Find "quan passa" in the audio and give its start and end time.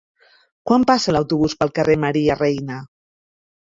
0.69-1.15